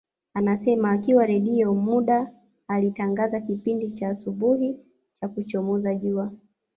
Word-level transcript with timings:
Anasema 0.33 0.91
akiwa 0.91 1.25
Redio 1.25 1.73
muda 1.75 2.31
alitangaza 2.67 3.41
kipindi 3.41 3.91
cha 3.91 4.09
asubuhi 4.09 4.79
cha 5.13 5.27
kuchomoza 5.29 5.95
jua 5.95 6.31